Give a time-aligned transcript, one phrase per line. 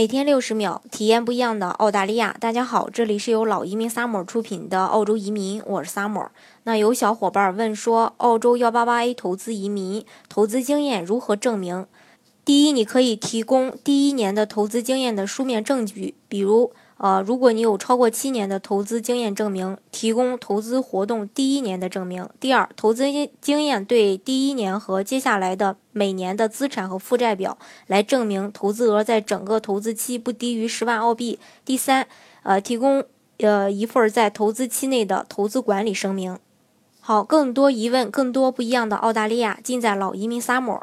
[0.00, 2.34] 每天六十秒，体验不一样的澳大利亚。
[2.40, 6.28] 大家好，这里是由老移民 Summer 出品的澳洲移民，我是 Summer。
[6.62, 11.84] 那有小伙伴问说，澳洲幺八八 A 投资移民投资经验如何证明？
[12.44, 16.72] 第一，你可以提供第一年的投资经验的书面证据，比如。
[17.02, 22.28] 呃，如果你有超过七年的投资经验证明，提供投资活动第一年的证明。
[22.38, 23.06] 第二，投资
[23.40, 27.56] 经验对第一年和接下来的每年的资产和负债表
[27.86, 31.38] 来证明投资额在整个投资期不低于十万澳币。
[31.64, 32.06] 第三，
[32.42, 33.02] 呃，提供
[33.38, 36.38] 呃一份在投资期内的投资管理声明。
[37.00, 40.82] 好，更多疑问，更多不一样的澳大利亚，尽在老移民 summer。